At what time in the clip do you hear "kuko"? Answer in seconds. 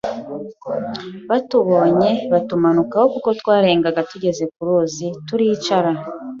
3.13-3.29